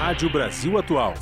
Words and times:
Rádio 0.00 0.30
Brasil 0.30 0.78
Atual. 0.78 1.12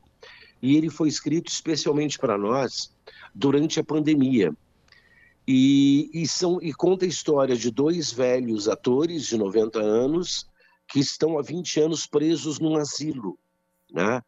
E 0.61 0.77
ele 0.77 0.89
foi 0.89 1.09
escrito 1.09 1.51
especialmente 1.51 2.19
para 2.19 2.37
nós 2.37 2.93
durante 3.33 3.79
a 3.79 3.83
pandemia, 3.83 4.53
e, 5.47 6.09
e, 6.13 6.27
são, 6.27 6.59
e 6.61 6.73
conta 6.73 7.05
a 7.05 7.07
história 7.07 7.55
de 7.55 7.71
dois 7.71 8.11
velhos 8.11 8.67
atores 8.67 9.25
de 9.25 9.37
90 9.37 9.79
anos 9.79 10.45
que 10.87 10.99
estão 10.99 11.37
há 11.37 11.41
20 11.41 11.79
anos 11.79 12.05
presos 12.05 12.59
num 12.59 12.75
asilo. 12.75 13.37
Né? 13.91 14.21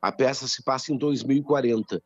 A 0.00 0.12
peça 0.12 0.46
se 0.46 0.62
passa 0.62 0.92
em 0.92 0.98
2040. 0.98 2.02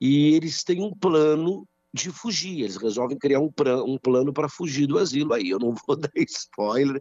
E 0.00 0.34
eles 0.34 0.62
têm 0.62 0.82
um 0.82 0.94
plano 0.94 1.66
de 1.92 2.10
fugir. 2.10 2.60
Eles 2.60 2.76
resolvem 2.76 3.18
criar 3.18 3.40
um, 3.40 3.50
um 3.86 3.98
plano 3.98 4.32
para 4.32 4.48
fugir 4.48 4.86
do 4.86 4.98
asilo. 4.98 5.32
Aí 5.32 5.48
eu 5.48 5.58
não 5.58 5.74
vou 5.86 5.96
dar 5.96 6.10
spoiler, 6.16 7.00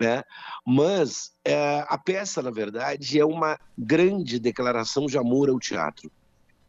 né? 0.00 0.22
Mas 0.66 1.32
é, 1.44 1.84
a 1.88 1.98
peça, 1.98 2.42
na 2.42 2.50
verdade, 2.50 3.18
é 3.18 3.24
uma 3.24 3.58
grande 3.76 4.38
declaração 4.38 5.06
de 5.06 5.16
amor 5.16 5.48
ao 5.48 5.58
teatro, 5.58 6.10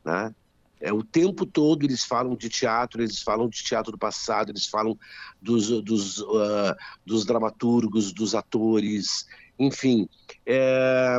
né? 0.03 0.33
É, 0.79 0.93
o 0.93 1.03
tempo 1.03 1.45
todo 1.45 1.83
eles 1.83 2.03
falam 2.03 2.35
de 2.35 2.47
teatro, 2.47 3.01
eles 3.01 3.21
falam 3.21 3.49
de 3.49 3.61
teatro 3.63 3.91
do 3.91 3.97
passado, 3.97 4.51
eles 4.51 4.65
falam 4.65 4.97
dos, 5.41 5.69
dos, 5.81 6.19
uh, 6.19 6.75
dos 7.05 7.25
dramaturgos, 7.25 8.13
dos 8.13 8.33
atores, 8.33 9.25
enfim. 9.57 10.07
É, 10.45 11.17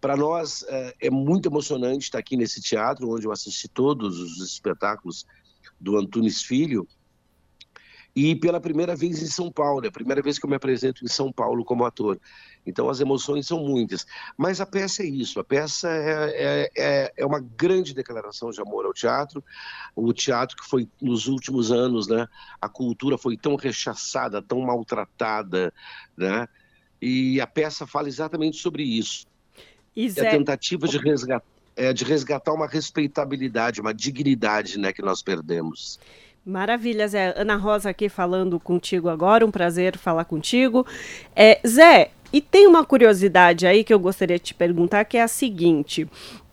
Para 0.00 0.16
nós 0.16 0.64
é, 0.68 0.94
é, 1.02 1.10
muito 1.10 1.48
emocionante 1.48 2.04
estar 2.04 2.18
aqui 2.18 2.36
nesse 2.36 2.60
teatro, 2.62 3.10
onde 3.10 3.26
eu 3.26 3.32
assisti 3.32 3.68
todos 3.68 4.18
os 4.18 4.40
espetáculos 4.40 5.26
do 5.78 5.98
Antunes 5.98 6.42
Filho, 6.42 6.88
e 8.16 8.36
pela 8.36 8.60
primeira 8.60 8.94
vez 8.94 9.20
em 9.22 9.26
São 9.26 9.50
Paulo, 9.50 9.84
é 9.84 9.88
a 9.88 9.92
primeira 9.92 10.22
vez 10.22 10.38
que 10.38 10.46
eu 10.46 10.50
me 10.50 10.54
apresento 10.54 11.04
em 11.04 11.08
São 11.08 11.32
Paulo 11.32 11.64
como 11.64 11.84
ator. 11.84 12.20
Então 12.66 12.88
as 12.88 13.00
emoções 13.00 13.46
são 13.46 13.60
muitas. 13.60 14.06
Mas 14.36 14.60
a 14.60 14.66
peça 14.66 15.02
é 15.02 15.06
isso, 15.06 15.38
a 15.40 15.44
peça 15.44 15.88
é, 15.88 16.32
é, 16.34 16.70
é, 16.76 17.12
é 17.16 17.26
uma 17.26 17.40
grande 17.40 17.94
declaração 17.94 18.50
de 18.50 18.60
amor 18.60 18.86
ao 18.86 18.92
teatro. 18.92 19.42
O 19.94 20.12
teatro 20.12 20.56
que 20.56 20.64
foi, 20.64 20.88
nos 21.00 21.26
últimos 21.26 21.70
anos, 21.70 22.08
né, 22.08 22.26
a 22.60 22.68
cultura 22.68 23.18
foi 23.18 23.36
tão 23.36 23.56
rechaçada, 23.56 24.40
tão 24.40 24.60
maltratada, 24.60 25.72
né? 26.16 26.48
E 27.00 27.40
a 27.40 27.46
peça 27.46 27.86
fala 27.86 28.08
exatamente 28.08 28.56
sobre 28.56 28.82
isso. 28.82 29.26
Isso 29.94 30.20
é 30.20 30.28
a 30.28 30.30
tentativa 30.30 30.88
de 30.88 30.96
resgatar, 30.96 31.46
é, 31.76 31.92
de 31.92 32.04
resgatar 32.04 32.52
uma 32.52 32.66
respeitabilidade, 32.66 33.80
uma 33.80 33.92
dignidade 33.92 34.78
né, 34.78 34.92
que 34.92 35.02
nós 35.02 35.22
perdemos. 35.22 35.98
Maravilha, 36.44 37.08
Zé. 37.08 37.32
Ana 37.36 37.56
Rosa 37.56 37.90
aqui 37.90 38.08
falando 38.08 38.60
contigo 38.60 39.08
agora, 39.08 39.46
um 39.46 39.50
prazer 39.50 39.96
falar 39.96 40.24
contigo. 40.26 40.86
É, 41.34 41.58
Zé, 41.66 42.10
e 42.34 42.40
tem 42.40 42.66
uma 42.66 42.84
curiosidade 42.84 43.64
aí 43.64 43.84
que 43.84 43.94
eu 43.94 43.98
gostaria 44.00 44.36
de 44.36 44.46
te 44.46 44.54
perguntar, 44.54 45.04
que 45.04 45.16
é 45.16 45.22
a 45.22 45.28
seguinte: 45.28 46.04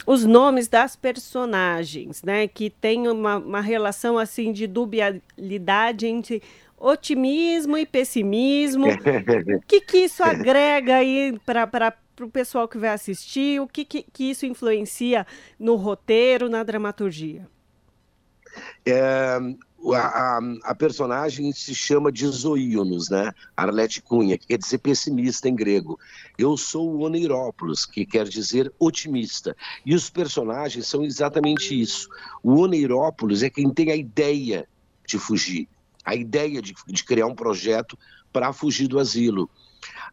os 0.06 0.24
nomes 0.24 0.68
das 0.68 0.96
personagens, 0.96 2.22
né? 2.22 2.48
Que 2.48 2.70
tem 2.70 3.08
uma, 3.08 3.38
uma 3.38 3.62
relação 3.62 4.16
assim 4.20 4.54
de 4.54 4.68
dubialidade 4.68 6.06
entre 6.06 6.44
otimismo 6.78 7.76
e 7.80 7.88
pessimismo. 7.88 8.86
o 8.90 9.62
que, 9.62 9.82
que 9.82 9.98
isso 9.98 10.24
agrega 10.24 10.98
aí 10.98 11.36
para 11.44 11.96
o 12.22 12.30
pessoal 12.30 12.68
que 12.68 12.78
vai 12.78 12.92
assistir? 12.92 13.60
O 13.60 13.68
que, 13.68 13.84
que, 13.84 14.04
que 14.04 14.30
isso 14.30 14.46
influencia 14.46 15.26
no 15.58 15.78
roteiro, 15.78 16.48
na 16.48 16.62
dramaturgia? 16.62 17.48
É, 18.86 19.40
a, 19.94 20.40
a, 20.64 20.76
personagem 20.76 21.52
se 21.52 21.74
chama 21.74 22.12
de 22.12 22.28
Zoíonos, 22.28 23.10
né? 23.10 23.32
Arlete 23.56 24.02
Cunha, 24.02 24.38
que 24.38 24.48
quer 24.48 24.58
dizer 24.58 24.78
pessimista 24.80 25.48
em 25.48 25.56
grego. 25.56 26.00
Eu 26.38 26.56
sou 26.58 26.90
o 26.90 27.02
Oneirópolis, 27.02 27.86
que 27.86 28.06
quer 28.06 28.28
dizer 28.28 28.72
otimista. 28.80 29.56
E 29.86 29.96
os 29.96 30.10
personagens 30.10 30.88
são 30.88 31.04
exatamente 31.04 31.80
isso. 31.80 32.10
O 32.44 32.58
Oneirópolis 32.58 33.44
é 33.44 33.50
quem 33.50 33.70
tem 33.70 33.92
a 33.92 33.96
ideia 33.96 34.68
de 35.08 35.18
fugir, 35.18 35.68
a 36.06 36.16
ideia 36.16 36.62
de, 36.62 36.74
de 36.88 37.04
criar 37.04 37.28
um 37.28 37.36
projeto 37.36 37.98
para 38.32 38.54
fugir 38.54 38.88
do 38.88 39.00
asilo. 39.00 39.50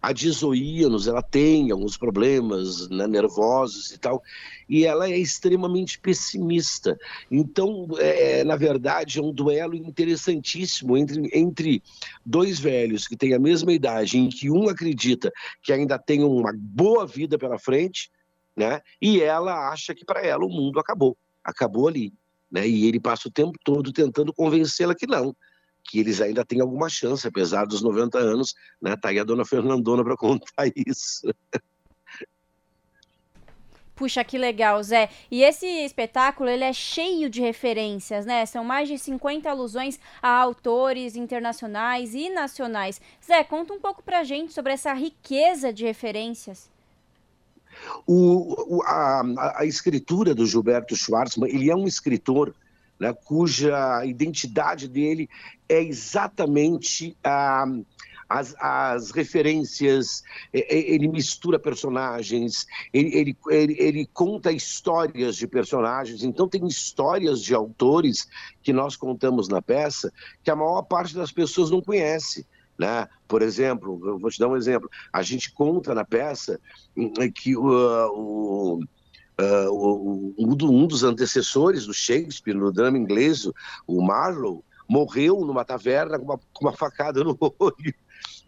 A 0.01 0.13
Dizoíanos, 0.13 1.09
ela 1.09 1.23
tem 1.23 1.71
alguns 1.71 1.97
problemas 1.97 2.89
né, 2.89 3.07
nervosos 3.07 3.91
e 3.91 3.99
tal, 3.99 4.23
e 4.69 4.85
ela 4.85 5.09
é 5.09 5.17
extremamente 5.17 5.99
pessimista. 5.99 6.99
Então, 7.31 7.89
é, 7.99 8.45
na 8.45 8.57
verdade, 8.57 9.19
é 9.19 9.23
um 9.23 9.33
duelo 9.33 9.75
interessantíssimo 9.75 10.97
entre, 10.97 11.29
entre 11.33 11.83
dois 12.25 12.59
velhos 12.59 13.07
que 13.09 13.17
têm 13.17 13.35
a 13.35 13.39
mesma 13.39 13.73
idade, 13.73 14.19
em 14.19 14.29
que 14.29 14.51
um 14.51 14.69
acredita 14.69 15.33
que 15.63 15.73
ainda 15.73 15.99
tem 15.99 16.23
uma 16.23 16.53
boa 16.55 17.07
vida 17.07 17.39
pela 17.39 17.59
frente, 17.59 18.11
né, 18.57 18.81
e 19.01 19.21
ela 19.21 19.71
acha 19.71 19.95
que 19.95 20.05
para 20.05 20.21
ela 20.25 20.45
o 20.45 20.51
mundo 20.51 20.79
acabou, 20.79 21.17
acabou 21.45 21.89
ali. 21.89 22.13
Né, 22.51 22.67
e 22.67 22.87
ele 22.87 22.99
passa 22.99 23.29
o 23.29 23.31
tempo 23.31 23.59
todo 23.63 23.93
tentando 23.93 24.33
convencê-la 24.33 24.95
que 24.95 25.07
não, 25.07 25.37
que 25.89 25.99
eles 25.99 26.21
ainda 26.21 26.45
têm 26.45 26.61
alguma 26.61 26.89
chance, 26.91 27.27
apesar 27.27 27.67
dos 27.67 27.81
90 27.81 28.19
anos, 28.19 28.55
né? 28.81 28.95
Tá 28.95 29.09
aí 29.09 29.19
a 29.19 29.25
dona 29.25 29.45
Fernandona 29.45 30.05
para 30.05 30.17
contar 30.17 30.67
isso. 30.77 31.27
Puxa, 33.97 34.23
que 34.23 34.39
legal, 34.39 34.81
Zé. 34.81 35.09
E 35.29 35.43
esse 35.43 35.67
espetáculo, 35.67 36.49
ele 36.49 36.63
é 36.63 36.73
cheio 36.73 37.29
de 37.29 37.41
referências, 37.41 38.25
né? 38.25 38.47
São 38.47 38.63
mais 38.63 38.87
de 38.87 38.97
50 38.97 39.51
alusões 39.51 39.99
a 40.23 40.29
autores 40.29 41.17
internacionais 41.17 42.15
e 42.15 42.29
nacionais. 42.29 43.01
Zé, 43.27 43.43
conta 43.43 43.73
um 43.73 43.81
pouco 43.81 44.03
pra 44.03 44.23
gente 44.23 44.53
sobre 44.53 44.73
essa 44.73 44.93
riqueza 44.93 45.73
de 45.73 45.85
referências. 45.85 46.71
O, 48.07 48.77
o 48.77 48.83
a, 48.83 49.23
a, 49.57 49.65
escritura 49.65 50.35
do 50.35 50.47
Gilberto 50.47 50.95
Schwartzman, 50.95 51.51
ele 51.51 51.71
é 51.71 51.75
um 51.75 51.87
escritor 51.87 52.55
né, 52.99 53.13
cuja 53.13 54.05
identidade 54.05 54.89
dele 54.89 55.29
é 55.69 55.83
exatamente 55.83 57.17
a. 57.23 57.65
Ah, 57.65 57.67
as, 58.29 58.55
as, 58.61 59.11
referências, 59.11 60.23
ele 60.53 61.09
mistura 61.09 61.59
personagens, 61.59 62.67
ele, 62.93 63.35
ele, 63.49 63.77
ele, 63.79 64.07
conta 64.13 64.53
histórias 64.53 65.37
de 65.37 65.47
personagens, 65.47 66.23
então 66.23 66.47
tem 66.47 66.67
histórias 66.67 67.43
de 67.43 67.55
autores 67.55 68.29
que 68.63 68.73
nós 68.73 68.97
contamos 68.97 69.49
na 69.49 69.63
peça 69.63 70.13
que 70.45 70.51
a 70.51 70.57
maior 70.57 70.83
parte 70.83 71.15
das 71.15 71.33
pessoas 71.33 71.71
não 71.71 71.81
conhece. 71.81 72.47
Né? 72.79 73.09
Por 73.27 73.43
exemplo, 73.43 73.99
eu 74.05 74.19
vou 74.19 74.31
te 74.31 74.39
dar 74.39 74.49
um 74.49 74.57
exemplo, 74.57 74.89
a 75.13 75.23
gente 75.23 75.51
conta 75.51 75.95
na 75.95 76.05
peça 76.05 76.61
hum, 76.97 77.13
que 77.35 77.57
o, 77.57 77.65
o 78.13 78.81
Uh, 79.41 80.35
um, 80.37 80.87
dos 80.87 81.05
antecessores 81.05 81.87
do 81.87 81.95
Shakespeare 81.95 82.55
no 82.55 82.73
drama 82.73 82.99
inglês, 82.99 83.49
o 83.87 84.03
Marlowe, 84.03 84.65
morreu 84.89 85.45
numa 85.45 85.65
taverna 85.65 86.19
com 86.19 86.25
uma, 86.25 86.39
com 86.39 86.65
uma 86.65 86.73
facada 86.73 87.23
no 87.23 87.37
olho. 87.61 87.95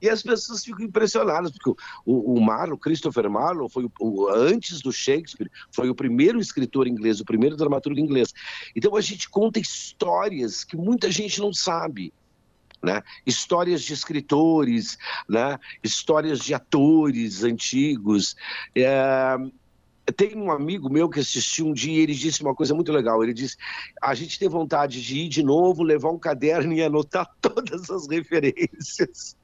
E 0.02 0.08
as 0.08 0.22
pessoas 0.22 0.64
ficam 0.64 0.84
impressionadas, 0.84 1.50
porque 1.52 1.82
o, 2.06 2.34
o 2.34 2.40
Marlowe, 2.40 2.81
Christopher 2.81 3.28
Marlowe, 3.28 3.70
foi 3.70 3.84
o, 3.84 3.92
o, 4.00 4.28
antes 4.28 4.81
do 4.81 4.90
Shakespeare, 4.90 5.50
foi 5.70 5.90
o 5.90 5.94
primeiro 5.94 6.40
escritor 6.40 6.88
inglês, 6.88 7.20
o 7.20 7.25
primeiro 7.25 7.56
dramaturgo 7.56 8.00
inglês. 8.00 8.32
Então 8.75 8.96
a 8.96 9.00
gente 9.00 9.28
conta 9.28 9.60
histórias 9.60 10.64
que 10.64 10.76
muita 10.76 11.10
gente 11.10 11.40
não 11.40 11.52
sabe. 11.52 12.12
Né? 12.82 13.02
Histórias 13.26 13.82
de 13.82 13.93
escritores, 13.93 14.96
né? 15.28 15.58
histórias 15.84 16.40
de 16.40 16.54
atores 16.54 17.44
antigos. 17.44 18.34
É... 18.75 19.36
Tem 20.12 20.36
um 20.36 20.50
amigo 20.50 20.90
meu 20.90 21.08
que 21.08 21.20
assistiu 21.20 21.66
um 21.66 21.72
dia 21.72 21.92
e 21.92 22.00
ele 22.00 22.14
disse 22.14 22.42
uma 22.42 22.54
coisa 22.54 22.74
muito 22.74 22.92
legal. 22.92 23.22
Ele 23.22 23.34
disse: 23.34 23.56
a 24.00 24.14
gente 24.14 24.38
tem 24.38 24.48
vontade 24.48 25.02
de 25.02 25.20
ir 25.20 25.28
de 25.28 25.42
novo, 25.42 25.82
levar 25.82 26.10
um 26.10 26.18
caderno 26.18 26.72
e 26.72 26.82
anotar 26.82 27.28
todas 27.40 27.90
as 27.90 28.08
referências. 28.08 29.36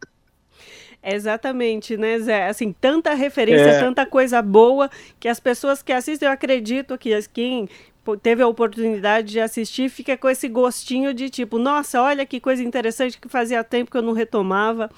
Exatamente, 1.03 1.97
né, 1.97 2.19
Zé? 2.19 2.49
Assim, 2.49 2.73
tanta 2.73 3.15
referência, 3.15 3.71
é. 3.71 3.79
tanta 3.79 4.05
coisa 4.05 4.43
boa 4.43 4.91
que 5.21 5.29
as 5.29 5.39
pessoas 5.39 5.81
que 5.81 5.93
assistem, 5.93 6.27
eu 6.27 6.33
acredito 6.33 6.99
que 6.99 7.17
quem 7.33 7.69
teve 8.15 8.43
a 8.43 8.47
oportunidade 8.47 9.33
de 9.33 9.41
assistir, 9.41 9.89
fica 9.89 10.15
com 10.19 10.29
esse 10.29 10.47
gostinho 10.49 11.15
de 11.15 11.31
tipo, 11.31 11.59
nossa, 11.59 12.03
olha 12.03 12.27
que 12.27 12.39
coisa 12.39 12.63
interessante 12.63 13.19
que 13.19 13.27
fazia 13.27 13.65
tempo 13.65 13.91
que 13.91 13.97
eu 13.97 14.03
não 14.03 14.13
retomava. 14.13 14.91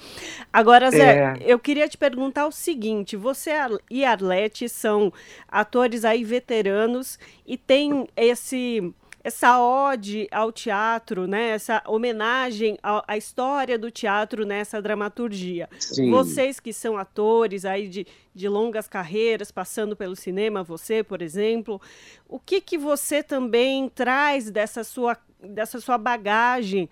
Agora, 0.51 0.91
Zé, 0.91 1.37
é. 1.37 1.37
eu 1.39 1.57
queria 1.57 1.87
te 1.87 1.97
perguntar 1.97 2.45
o 2.45 2.51
seguinte: 2.51 3.15
você 3.15 3.51
e 3.89 4.03
Arlete 4.03 4.67
são 4.67 5.13
atores 5.47 6.03
aí 6.03 6.25
veteranos 6.25 7.17
e 7.47 7.55
tem 7.55 8.05
esse 8.17 8.93
essa 9.29 9.61
ode 9.61 10.27
ao 10.31 10.51
teatro, 10.51 11.27
né? 11.27 11.49
essa 11.51 11.83
homenagem 11.85 12.77
à, 12.81 13.15
história 13.15 13.77
do 13.77 13.91
teatro 13.91 14.43
nessa 14.43 14.81
dramaturgia. 14.81 15.69
Sim. 15.79 16.09
Vocês 16.09 16.59
que 16.59 16.73
são 16.73 16.97
atores 16.97 17.63
aí 17.63 17.87
de, 17.87 18.07
de 18.33 18.49
longas 18.49 18.87
carreiras, 18.87 19.51
passando 19.51 19.95
pelo 19.95 20.15
cinema, 20.15 20.63
você, 20.63 21.03
por 21.03 21.21
exemplo, 21.21 21.79
o 22.27 22.39
que, 22.39 22.59
que 22.59 22.77
você 22.77 23.21
também 23.21 23.87
traz 23.87 24.49
dessa 24.49 24.83
sua, 24.83 25.15
dessa 25.39 25.79
sua 25.79 25.97
bagagem? 25.97 26.89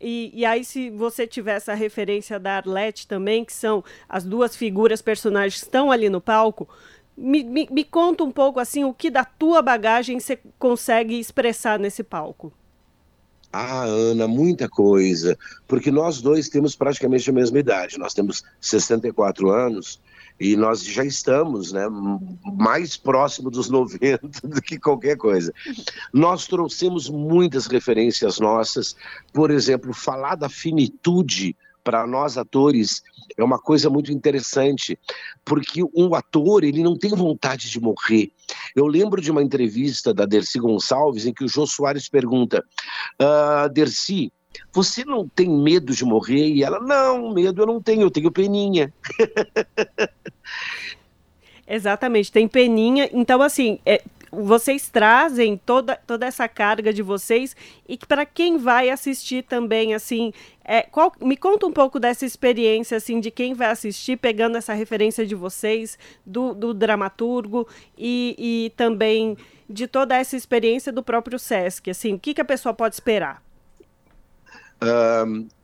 E, 0.00 0.30
e, 0.32 0.44
aí, 0.44 0.64
se 0.64 0.90
você 0.90 1.26
tiver 1.26 1.56
essa 1.56 1.74
referência 1.74 2.38
da 2.38 2.58
Arlette 2.58 3.08
também, 3.08 3.44
que 3.44 3.52
são 3.52 3.82
as 4.08 4.24
duas 4.24 4.54
figuras 4.54 5.02
personagens 5.02 5.60
que 5.60 5.66
estão 5.66 5.90
ali 5.90 6.08
no 6.08 6.20
palco, 6.20 6.68
me, 7.18 7.42
me, 7.42 7.68
me, 7.70 7.84
conta 7.84 8.22
um 8.22 8.30
pouco 8.30 8.60
assim 8.60 8.84
o 8.84 8.94
que 8.94 9.10
da 9.10 9.24
tua 9.24 9.60
bagagem 9.60 10.20
você 10.20 10.38
consegue 10.58 11.18
expressar 11.18 11.78
nesse 11.78 12.04
palco. 12.04 12.52
Ah, 13.52 13.82
Ana, 13.82 14.28
muita 14.28 14.68
coisa, 14.68 15.36
porque 15.66 15.90
nós 15.90 16.20
dois 16.20 16.48
temos 16.48 16.76
praticamente 16.76 17.28
a 17.30 17.32
mesma 17.32 17.58
idade. 17.58 17.98
Nós 17.98 18.14
temos 18.14 18.44
64 18.60 19.50
anos 19.50 19.98
e 20.38 20.54
nós 20.54 20.84
já 20.84 21.04
estamos 21.04 21.72
né, 21.72 21.86
mais 22.44 22.96
próximo 22.96 23.50
dos 23.50 23.68
90 23.70 24.46
do 24.46 24.62
que 24.62 24.78
qualquer 24.78 25.16
coisa. 25.16 25.52
Nós 26.12 26.46
trouxemos 26.46 27.08
muitas 27.08 27.66
referências 27.66 28.38
nossas, 28.38 28.94
por 29.32 29.50
exemplo, 29.50 29.92
falar 29.94 30.34
da 30.34 30.48
finitude 30.48 31.56
para 31.88 32.06
nós 32.06 32.36
atores 32.36 33.02
é 33.34 33.42
uma 33.42 33.58
coisa 33.58 33.88
muito 33.88 34.12
interessante, 34.12 34.98
porque 35.42 35.82
um 35.96 36.14
ator 36.14 36.62
ele 36.62 36.82
não 36.82 36.94
tem 36.98 37.12
vontade 37.12 37.70
de 37.70 37.80
morrer. 37.80 38.30
Eu 38.76 38.86
lembro 38.86 39.22
de 39.22 39.30
uma 39.30 39.42
entrevista 39.42 40.12
da 40.12 40.26
Dercy 40.26 40.58
Gonçalves 40.58 41.24
em 41.24 41.32
que 41.32 41.42
o 41.42 41.48
Jô 41.48 41.66
Soares 41.66 42.06
pergunta: 42.06 42.62
ah, 43.18 43.70
Dercy, 43.72 44.30
você 44.70 45.02
não 45.02 45.26
tem 45.26 45.48
medo 45.48 45.94
de 45.94 46.04
morrer? 46.04 46.48
E 46.48 46.62
ela, 46.62 46.78
não, 46.78 47.32
medo 47.32 47.62
eu 47.62 47.66
não 47.66 47.80
tenho, 47.80 48.02
eu 48.02 48.10
tenho 48.10 48.30
peninha. 48.30 48.92
Exatamente, 51.66 52.30
tem 52.30 52.46
peninha. 52.46 53.08
Então, 53.14 53.40
assim, 53.40 53.78
é, 53.86 54.02
vocês 54.30 54.88
trazem 54.88 55.56
toda, 55.56 55.96
toda 55.96 56.26
essa 56.26 56.48
carga 56.48 56.92
de 56.92 57.02
vocês 57.02 57.56
e 57.88 57.96
para 57.96 58.24
quem 58.26 58.58
vai 58.58 58.90
assistir 58.90 59.42
também, 59.42 59.94
assim, 59.94 60.32
é, 60.64 60.82
qual, 60.82 61.12
me 61.20 61.36
conta 61.36 61.66
um 61.66 61.72
pouco 61.72 61.98
dessa 61.98 62.26
experiência, 62.26 62.96
assim, 62.96 63.20
de 63.20 63.30
quem 63.30 63.54
vai 63.54 63.68
assistir, 63.68 64.16
pegando 64.16 64.56
essa 64.56 64.74
referência 64.74 65.26
de 65.26 65.34
vocês, 65.34 65.98
do, 66.24 66.54
do 66.54 66.74
dramaturgo 66.74 67.66
e, 67.96 68.34
e 68.38 68.72
também 68.76 69.36
de 69.68 69.86
toda 69.86 70.16
essa 70.16 70.36
experiência 70.36 70.92
do 70.92 71.02
próprio 71.02 71.38
Sesc, 71.38 71.90
assim, 71.90 72.14
o 72.14 72.18
que, 72.18 72.34
que 72.34 72.40
a 72.40 72.44
pessoa 72.44 72.74
pode 72.74 72.94
esperar? 72.94 73.47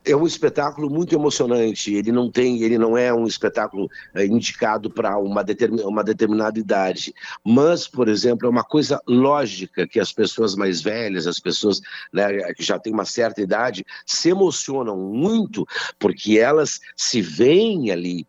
É 0.03 0.15
um 0.15 0.27
espetáculo 0.27 0.89
muito 0.89 1.15
emocionante. 1.15 1.93
Ele 1.93 2.11
não 2.11 2.29
tem, 2.29 2.61
ele 2.61 2.77
não 2.77 2.97
é 2.97 3.13
um 3.13 3.25
espetáculo 3.25 3.89
é, 4.13 4.25
indicado 4.25 4.89
para 4.89 5.17
uma, 5.17 5.43
determin, 5.43 5.81
uma 5.81 6.03
determinada 6.03 6.59
idade. 6.59 7.13
Mas, 7.43 7.87
por 7.87 8.07
exemplo, 8.07 8.47
é 8.47 8.49
uma 8.49 8.63
coisa 8.63 9.01
lógica 9.07 9.87
que 9.87 9.99
as 9.99 10.11
pessoas 10.11 10.55
mais 10.55 10.81
velhas, 10.81 11.27
as 11.27 11.39
pessoas 11.39 11.81
né, 12.13 12.53
que 12.53 12.63
já 12.63 12.77
têm 12.77 12.93
uma 12.93 13.05
certa 13.05 13.41
idade, 13.41 13.85
se 14.05 14.29
emocionam 14.29 14.97
muito 14.97 15.65
porque 15.97 16.37
elas 16.37 16.79
se 16.95 17.21
veem 17.21 17.91
ali 17.91 18.27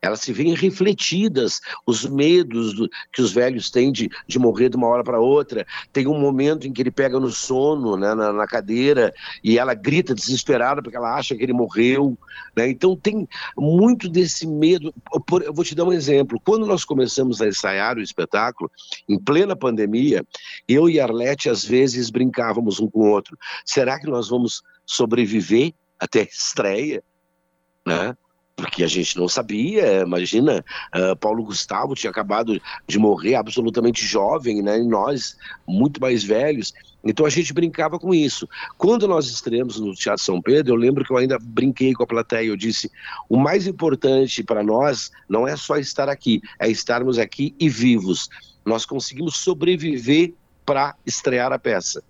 elas 0.00 0.20
se 0.20 0.32
veem 0.32 0.54
refletidas, 0.54 1.60
os 1.86 2.04
medos 2.04 2.74
do, 2.74 2.88
que 3.12 3.20
os 3.20 3.32
velhos 3.32 3.70
têm 3.70 3.90
de, 3.90 4.08
de 4.26 4.38
morrer 4.38 4.68
de 4.68 4.76
uma 4.76 4.86
hora 4.86 5.02
para 5.02 5.20
outra. 5.20 5.66
Tem 5.92 6.06
um 6.06 6.18
momento 6.18 6.66
em 6.66 6.72
que 6.72 6.82
ele 6.82 6.90
pega 6.90 7.18
no 7.18 7.30
sono, 7.30 7.96
né, 7.96 8.14
na, 8.14 8.32
na, 8.32 8.46
cadeira, 8.46 9.12
e 9.42 9.58
ela 9.58 9.74
grita 9.74 10.14
desesperada 10.14 10.82
porque 10.82 10.96
ela 10.96 11.16
acha 11.16 11.34
que 11.34 11.42
ele 11.42 11.52
morreu. 11.52 12.16
Né? 12.56 12.68
Então 12.68 12.96
tem 12.96 13.28
muito 13.56 14.08
desse 14.08 14.46
medo. 14.46 14.94
Eu 15.44 15.52
vou 15.52 15.64
te 15.64 15.74
dar 15.74 15.84
um 15.84 15.92
exemplo. 15.92 16.40
Quando 16.44 16.66
nós 16.66 16.84
começamos 16.84 17.42
a 17.42 17.48
ensaiar 17.48 17.96
o 17.96 18.02
espetáculo, 18.02 18.70
em 19.08 19.18
plena 19.18 19.56
pandemia, 19.56 20.24
eu 20.68 20.88
e 20.88 21.00
Arlete 21.00 21.48
às 21.48 21.64
vezes 21.64 22.10
brincávamos 22.10 22.80
um 22.80 22.88
com 22.88 23.00
o 23.00 23.10
outro. 23.10 23.36
Será 23.64 23.98
que 23.98 24.06
nós 24.06 24.28
vamos 24.28 24.62
sobreviver 24.86 25.72
até 25.98 26.20
a 26.20 26.24
estreia? 26.24 27.02
Né? 27.84 28.16
Porque 28.58 28.82
a 28.82 28.88
gente 28.88 29.16
não 29.16 29.28
sabia. 29.28 30.00
Imagina, 30.00 30.64
uh, 30.92 31.16
Paulo 31.16 31.44
Gustavo 31.44 31.94
tinha 31.94 32.10
acabado 32.10 32.60
de 32.88 32.98
morrer 32.98 33.36
absolutamente 33.36 34.04
jovem, 34.04 34.60
né? 34.60 34.80
E 34.80 34.84
nós, 34.84 35.36
muito 35.66 36.00
mais 36.00 36.24
velhos. 36.24 36.74
Então 37.04 37.24
a 37.24 37.30
gente 37.30 37.52
brincava 37.52 38.00
com 38.00 38.12
isso. 38.12 38.48
Quando 38.76 39.06
nós 39.06 39.26
estreamos 39.28 39.78
no 39.78 39.94
Teatro 39.94 40.24
São 40.24 40.42
Pedro, 40.42 40.72
eu 40.74 40.76
lembro 40.76 41.04
que 41.04 41.12
eu 41.12 41.16
ainda 41.16 41.38
brinquei 41.40 41.92
com 41.92 42.02
a 42.02 42.06
plateia. 42.06 42.48
Eu 42.48 42.56
disse: 42.56 42.90
o 43.28 43.36
mais 43.36 43.68
importante 43.68 44.42
para 44.42 44.64
nós 44.64 45.12
não 45.28 45.46
é 45.46 45.56
só 45.56 45.76
estar 45.76 46.08
aqui, 46.08 46.42
é 46.58 46.68
estarmos 46.68 47.16
aqui 47.16 47.54
e 47.60 47.68
vivos. 47.68 48.28
Nós 48.66 48.84
conseguimos 48.84 49.36
sobreviver 49.36 50.34
para 50.68 50.94
estrear 51.06 51.50
a 51.50 51.58
peça. 51.58 52.04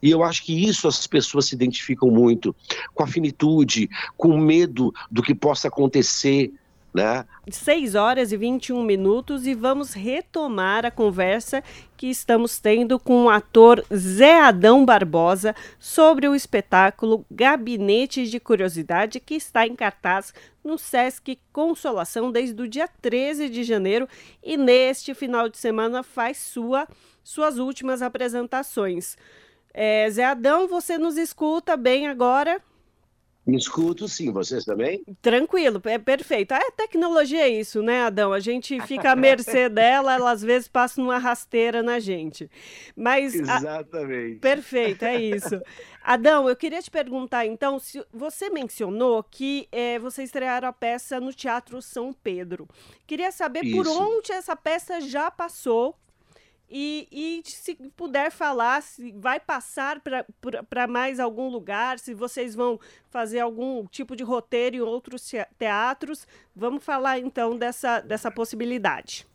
E 0.00 0.08
eu 0.08 0.22
acho 0.22 0.44
que 0.44 0.68
isso 0.68 0.86
as 0.86 1.04
pessoas 1.04 1.46
se 1.46 1.54
identificam 1.56 2.08
muito, 2.08 2.54
com 2.94 3.02
a 3.02 3.08
finitude, 3.08 3.90
com 4.16 4.38
medo 4.38 4.94
do 5.10 5.20
que 5.20 5.34
possa 5.34 5.66
acontecer, 5.66 6.52
né? 6.94 7.26
6 7.50 7.96
horas 7.96 8.30
e 8.30 8.36
21 8.36 8.80
minutos 8.84 9.48
e 9.48 9.54
vamos 9.54 9.92
retomar 9.92 10.86
a 10.86 10.92
conversa 10.92 11.60
que 11.96 12.06
estamos 12.06 12.60
tendo 12.60 13.00
com 13.00 13.24
o 13.24 13.30
ator 13.30 13.84
Zé 13.92 14.38
Adão 14.38 14.84
Barbosa 14.84 15.56
sobre 15.80 16.28
o 16.28 16.36
espetáculo 16.36 17.26
Gabinete 17.28 18.30
de 18.30 18.38
Curiosidade 18.38 19.18
que 19.18 19.34
está 19.34 19.66
em 19.66 19.74
cartaz 19.74 20.32
no 20.62 20.78
Sesc 20.78 21.36
Consolação 21.52 22.30
desde 22.30 22.62
o 22.62 22.68
dia 22.68 22.88
13 23.02 23.48
de 23.48 23.64
janeiro 23.64 24.08
e 24.40 24.56
neste 24.56 25.14
final 25.14 25.48
de 25.48 25.58
semana 25.58 26.04
faz 26.04 26.36
sua, 26.36 26.86
suas 27.24 27.58
últimas 27.58 28.02
apresentações. 28.02 29.16
É, 29.72 30.08
Zé 30.08 30.24
Adão, 30.24 30.68
você 30.68 30.96
nos 30.96 31.16
escuta 31.16 31.76
bem 31.76 32.06
agora? 32.06 32.62
Escuto 33.46 34.08
sim, 34.08 34.32
vocês 34.32 34.64
também? 34.64 35.04
Tranquilo, 35.20 35.80
é 35.84 35.98
perfeito. 35.98 36.52
A 36.52 36.70
tecnologia 36.70 37.42
é 37.42 37.48
isso, 37.48 37.82
né, 37.82 38.02
Adão? 38.02 38.32
A 38.32 38.40
gente 38.40 38.80
fica 38.82 39.12
à 39.12 39.16
mercê 39.16 39.68
dela, 39.70 40.14
ela 40.14 40.30
às 40.30 40.40
vezes 40.40 40.66
passa 40.66 41.00
uma 41.00 41.18
rasteira 41.18 41.82
na 41.82 41.98
gente. 41.98 42.50
Mas 42.96 43.34
Exatamente. 43.34 44.38
A... 44.38 44.40
Perfeito, 44.40 45.04
é 45.04 45.20
isso. 45.20 45.60
Adão, 46.02 46.48
eu 46.48 46.56
queria 46.56 46.80
te 46.80 46.90
perguntar 46.90 47.44
então, 47.46 47.78
se 47.78 48.02
você 48.12 48.48
mencionou 48.48 49.22
que 49.22 49.68
é, 49.70 49.98
você 49.98 50.22
estrearam 50.22 50.68
a 50.68 50.72
peça 50.72 51.20
no 51.20 51.32
Teatro 51.32 51.82
São 51.82 52.12
Pedro. 52.12 52.66
Queria 53.06 53.30
saber 53.30 53.64
isso. 53.64 53.76
por 53.76 53.86
onde 53.86 54.32
essa 54.32 54.56
peça 54.56 55.00
já 55.02 55.30
passou 55.30 55.94
e, 56.70 57.06
e, 57.12 57.42
se 57.48 57.74
puder 57.96 58.30
falar, 58.30 58.82
se 58.82 59.12
vai 59.12 59.38
passar 59.38 60.02
para 60.68 60.86
mais 60.86 61.20
algum 61.20 61.48
lugar, 61.48 61.98
se 61.98 62.14
vocês 62.14 62.54
vão 62.54 62.80
fazer 63.10 63.40
algum 63.40 63.86
tipo 63.86 64.16
de 64.16 64.24
roteiro 64.24 64.76
em 64.76 64.80
outros 64.80 65.30
teatros, 65.58 66.26
vamos 66.56 66.82
falar 66.82 67.18
então 67.18 67.56
dessa, 67.56 68.00
dessa 68.00 68.30
possibilidade. 68.30 69.26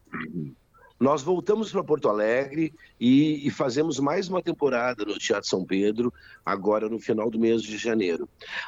Nós 0.99 1.21
voltamos 1.21 1.71
para 1.71 1.83
Porto 1.83 2.09
Alegre 2.09 2.73
e, 2.99 3.47
e, 3.47 3.49
fazemos 3.51 3.99
mais 3.99 4.27
uma 4.27 4.41
temporada 4.41 5.05
no 5.05 5.17
Teatro 5.17 5.47
São 5.47 5.63
Pedro, 5.63 6.13
agora 6.45 6.89
no 6.89 6.99
final 6.99 7.29
do 7.29 7.39
mês 7.39 7.61
de 7.61 7.77
janeiro. 7.77 8.27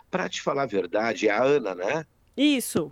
Para 0.10 0.30
te 0.30 0.41
falar 0.41 0.63
a 0.63 0.68
verdade, 0.68 1.27
é 1.27 1.32
a 1.32 1.44
Ana, 1.44 1.75
né? 1.75 2.06
Isso. 2.38 2.89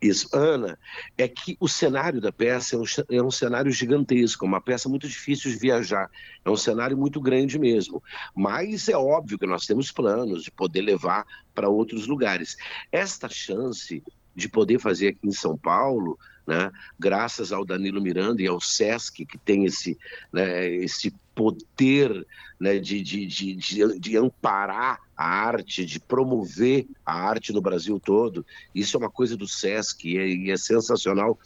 Isso, 0.00 0.28
Ana, 0.32 0.78
é 1.16 1.26
que 1.26 1.56
o 1.58 1.68
cenário 1.68 2.20
da 2.20 2.30
peça 2.30 2.76
é 2.76 2.78
um, 2.78 2.84
é 3.10 3.22
um, 3.22 3.30
cenário 3.30 3.72
gigantesco, 3.72 4.46
uma 4.46 4.60
peça 4.60 4.88
muito 4.88 5.08
difícil 5.08 5.50
de 5.50 5.58
viajar, 5.58 6.08
é 6.44 6.50
um 6.50 6.56
cenário 6.56 6.96
muito 6.96 7.20
grande 7.20 7.58
mesmo. 7.58 8.02
Mas 8.34 8.88
é 8.88 8.96
óbvio 8.96 9.38
que 9.38 9.46
nós 9.46 9.66
temos 9.66 9.90
planos 9.90 10.44
de 10.44 10.52
poder 10.52 10.82
levar 10.82 11.26
para 11.52 11.68
outros 11.68 12.06
lugares. 12.06 12.56
Esta 12.92 13.28
chance 13.28 14.02
de 14.36 14.48
poder 14.48 14.78
fazer 14.78 15.08
aqui 15.08 15.26
em 15.26 15.32
São 15.32 15.58
Paulo, 15.58 16.16
né, 16.46 16.70
graças 16.98 17.52
ao 17.52 17.64
Danilo 17.64 18.00
Miranda 18.00 18.40
e 18.40 18.46
ao 18.46 18.60
SESC, 18.60 19.26
que 19.26 19.36
tem 19.36 19.64
esse, 19.64 19.98
né, 20.32 20.72
esse 20.76 21.12
poder 21.38 22.26
né, 22.58 22.80
de, 22.80 23.00
de, 23.00 23.24
de, 23.24 23.54
de, 24.00 24.16
amparar 24.16 24.98
a 25.16 25.24
arte, 25.24 25.86
de 25.86 26.00
promover 26.00 26.84
a 27.06 27.14
arte 27.14 27.52
no 27.52 27.60
Brasil 27.60 28.00
todo. 28.00 28.44
Isso 28.74 28.96
é 28.96 28.98
uma 28.98 29.08
coisa 29.08 29.36
do 29.36 29.46
SESC 29.46 30.04
e 30.04 30.18
é, 30.18 30.26
e 30.26 30.50
é 30.50 30.56
sensacional. 30.56 31.38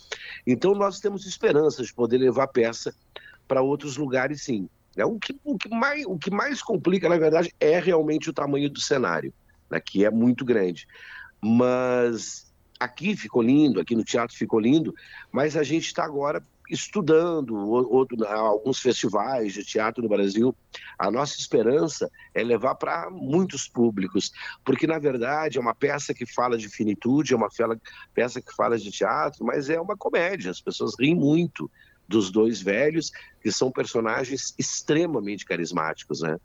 Então, 0.47 0.75
nós 0.75 0.99
temos 0.99 1.27
esperança 1.27 1.83
de 1.83 1.93
poder 1.93 2.17
levar 2.17 2.47
peça 2.47 2.95
para 3.47 3.61
outros 3.61 3.99
lugares, 3.99 4.45
sim. 4.45 4.67
É, 4.97 5.05
o, 5.05 5.19
que, 5.19 5.39
o, 5.45 5.59
que 5.59 5.69
mais, 5.69 6.07
o 6.07 6.17
que 6.17 6.31
mais 6.31 6.63
complica, 6.63 7.07
na 7.07 7.19
verdade, 7.19 7.53
é 7.61 7.79
realmente 7.79 8.31
o 8.31 8.33
tamanho 8.33 8.71
do 8.71 8.81
cenário, 8.81 9.31
né, 9.71 9.79
que 9.79 10.07
é 10.07 10.11
muito 10.11 10.43
grande. 10.43 10.89
Mas 11.39 12.51
aqui 12.81 13.15
ficou 13.15 13.43
lindo, 13.43 13.79
aqui 13.79 13.95
no 13.95 14.05
teatro 14.05 14.35
ficou 14.35 14.59
lindo, 14.59 14.95
mas 15.31 15.55
a 15.55 15.63
gente 15.63 15.85
está 15.85 16.03
agora 16.03 16.43
estudando 16.73 17.55
outro, 17.55 18.27
alguns 18.27 18.79
festivais 18.81 19.53
de 19.53 19.63
teatro 19.63 20.03
no 20.03 20.09
Brasil. 20.09 20.57
A 20.99 21.11
nossa 21.11 21.39
esperança 21.39 22.11
é 22.35 22.43
levar 22.43 22.77
para 22.77 23.11
muitos 23.11 23.69
públicos, 23.69 24.33
porque 24.65 24.87
na 24.87 24.99
verdade 24.99 25.59
é 25.59 25.61
uma 25.61 25.75
peça 25.75 26.15
que 26.15 26.25
fala 26.25 26.57
de 26.57 26.69
finitude, 26.71 27.35
é 27.35 27.37
uma 27.37 27.51
peça 28.15 28.41
que 28.41 28.55
fala 28.55 28.79
de 28.79 28.91
teatro, 28.91 29.45
mas 29.45 29.69
é 29.69 29.79
uma 29.79 29.97
comédia. 29.97 30.51
As 30.51 30.61
pessoas 30.61 30.95
riem 30.99 31.15
muito 31.15 31.71
dos 32.09 32.31
dois 32.31 32.63
velhos, 32.63 33.13
que 33.43 33.53
são 33.53 33.71
personagens 33.71 34.55
extremamente 34.59 35.45
carismáticos, 35.45 36.23
né? 36.23 36.39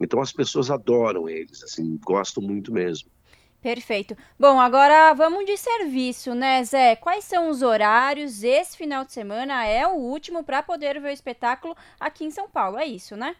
Então 0.00 0.20
as 0.20 0.32
pessoas 0.32 0.70
adoram 0.70 1.28
eles, 1.28 1.62
assim, 1.62 1.98
gostam 2.04 2.42
muito 2.42 2.72
mesmo. 2.72 3.08
Perfeito. 3.64 4.14
Bom, 4.38 4.60
agora 4.60 5.14
vamos 5.14 5.46
de 5.46 5.56
serviço, 5.56 6.34
né, 6.34 6.62
Zé? 6.64 6.96
Quais 6.96 7.24
são 7.24 7.48
os 7.48 7.62
horários? 7.62 8.44
Esse 8.44 8.76
final 8.76 9.06
de 9.06 9.12
semana 9.14 9.64
é 9.64 9.86
o 9.88 9.94
último 9.94 10.44
para 10.44 10.62
poder 10.62 11.00
ver 11.00 11.08
o 11.08 11.12
espetáculo 11.12 11.74
aqui 11.98 12.26
em 12.26 12.30
São 12.30 12.46
Paulo, 12.46 12.76
é 12.76 12.84
isso, 12.84 13.16
né? 13.16 13.34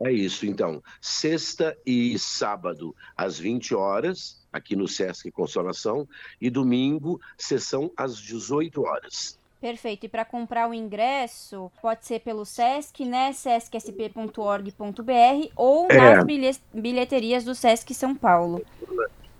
É 0.00 0.10
isso, 0.10 0.46
então. 0.46 0.82
Sexta 0.98 1.76
e 1.84 2.18
sábado, 2.18 2.96
às 3.14 3.38
20 3.38 3.74
horas, 3.74 4.42
aqui 4.50 4.74
no 4.74 4.88
Sesc 4.88 5.30
Consolação, 5.30 6.08
e 6.40 6.48
domingo, 6.48 7.20
sessão 7.36 7.92
às 7.98 8.16
18 8.16 8.82
horas. 8.82 9.38
Perfeito. 9.60 10.06
E 10.06 10.08
para 10.08 10.24
comprar 10.24 10.70
o 10.70 10.72
ingresso, 10.72 11.70
pode 11.82 12.06
ser 12.06 12.20
pelo 12.20 12.46
Sesc, 12.46 13.04
né? 13.04 13.30
sescsp.org.br 13.34 14.32
ou 15.54 15.86
é. 15.90 15.98
nas 15.98 16.24
bilheterias 16.72 17.44
do 17.44 17.54
Sesc 17.54 17.92
São 17.92 18.14
Paulo. 18.14 18.64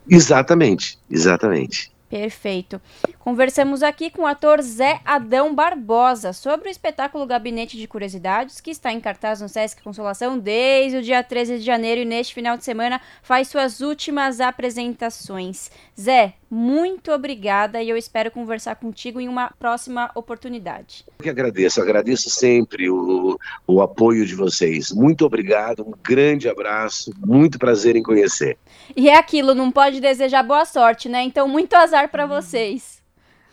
Exatamente, 0.09 0.99
exatamente. 1.11 1.95
Perfeito. 2.09 2.81
Conversamos 3.19 3.83
aqui 3.83 4.09
com 4.09 4.23
o 4.23 4.27
ator 4.27 4.63
Zé 4.63 5.01
Adão 5.05 5.53
Barbosa 5.53 6.33
sobre 6.33 6.69
o 6.69 6.71
espetáculo 6.71 7.27
Gabinete 7.27 7.77
de 7.77 7.89
Curiosidades, 7.89 8.61
que 8.61 8.71
está 8.71 8.93
em 8.93 9.01
cartaz 9.01 9.41
no 9.41 9.49
Sesc 9.49 9.83
Consolação 9.83 10.39
desde 10.39 10.99
o 10.99 11.03
dia 11.03 11.25
13 11.25 11.59
de 11.59 11.65
janeiro 11.65 12.03
e 12.03 12.05
neste 12.05 12.33
final 12.33 12.57
de 12.57 12.65
semana 12.65 13.01
faz 13.21 13.49
suas 13.49 13.81
últimas 13.81 14.41
apresentações. 14.41 15.73
Zé, 16.01 16.35
muito 16.55 17.11
obrigada 17.11 17.83
e 17.83 17.91
eu 17.91 17.97
espero 17.97 18.31
conversar 18.31 18.77
contigo 18.77 19.21
em 19.21 19.29
uma 19.29 19.51
próxima 19.59 20.13
oportunidade. 20.15 21.05
Eu 21.19 21.25
que 21.25 21.29
agradeço, 21.29 21.83
agradeço 21.83 22.31
sempre 22.31 22.89
o, 22.89 23.37
o 23.67 23.83
apoio 23.83 24.25
de 24.25 24.37
vocês. 24.37 24.93
Muito 24.93 25.27
obrigado, 25.27 25.83
um 25.83 25.93
grande 26.01 26.49
abraço, 26.49 27.13
muito 27.19 27.59
prazer 27.59 27.97
em 27.97 28.05
conhecer. 28.05 28.57
E 28.95 29.09
é 29.09 29.17
aquilo, 29.17 29.53
não 29.53 29.73
pode 29.73 30.01
desejar 30.01 30.45
boa 30.45 30.65
sorte, 30.65 31.09
né? 31.09 31.25
Então, 31.25 31.49
muito 31.49 31.75
azar 31.75 32.09
para 32.09 32.25
vocês. 32.25 33.03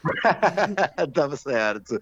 Tava 1.11 1.35
certo. 1.37 1.97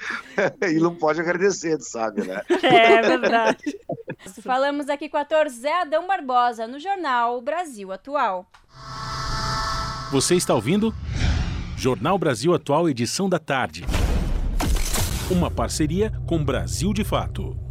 E 0.70 0.80
não 0.82 0.94
pode 0.94 1.22
agradecer, 1.22 1.78
tu 1.78 1.86
sabe, 1.86 2.28
né? 2.28 2.42
É, 2.62 2.96
é 2.96 3.02
verdade. 3.04 3.80
Falamos 4.44 4.90
aqui 4.90 5.08
com 5.08 5.16
o 5.16 5.22
ator 5.22 5.48
Zé 5.48 5.82
Adão 5.82 6.06
Barbosa 6.06 6.68
no 6.68 6.78
jornal 6.78 7.42
Brasil 7.42 7.90
Atual. 7.94 8.46
Você 10.12 10.36
está 10.36 10.56
ouvindo? 10.56 10.92
Jornal 11.78 12.18
Brasil 12.18 12.52
Atual, 12.56 12.90
edição 12.90 13.30
da 13.30 13.38
tarde. 13.38 13.86
Uma 15.30 15.52
parceria 15.52 16.12
com 16.26 16.44
Brasil 16.44 16.92
de 16.94 17.04
Fato. 17.04 17.69